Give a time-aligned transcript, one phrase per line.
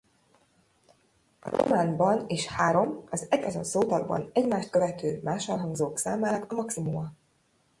[1.39, 7.11] A románban is három az egyazon szótagban egymást követő mássalhangzók számának a maximuma.